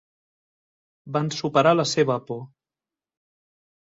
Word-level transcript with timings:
Van 1.17 1.27
superar 1.35 1.75
la 1.77 1.85
seva 1.91 2.17
por. 2.29 2.41